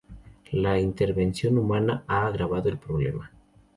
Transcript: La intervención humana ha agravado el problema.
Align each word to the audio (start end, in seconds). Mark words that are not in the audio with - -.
La 0.53 0.79
intervención 0.79 1.59
humana 1.59 2.03
ha 2.07 2.25
agravado 2.25 2.69
el 2.69 2.79
problema. 2.79 3.29